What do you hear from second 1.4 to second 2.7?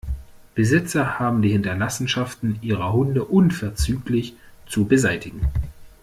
die Hinterlassenschaften